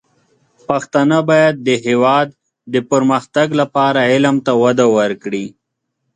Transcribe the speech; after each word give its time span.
پښتانه 0.67 1.17
بايد 1.29 1.55
د 1.67 1.69
هېواد 1.85 2.27
د 2.73 2.75
پرمختګ 2.91 3.47
لپاره 3.61 3.99
علم 4.11 4.35
ته 4.45 4.51
وده 4.63 4.85
ورکړي. 4.97 5.45